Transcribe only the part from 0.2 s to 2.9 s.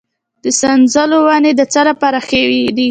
د سنځلو ونې د څه لپاره ښې دي؟